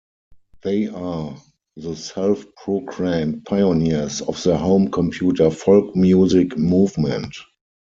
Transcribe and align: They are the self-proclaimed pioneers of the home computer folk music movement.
They 0.63 0.87
are 0.87 1.37
the 1.77 1.95
self-proclaimed 1.95 3.45
pioneers 3.45 4.21
of 4.21 4.41
the 4.41 4.57
home 4.57 4.89
computer 4.89 5.51
folk 5.51 5.95
music 5.95 6.57
movement. 6.57 7.35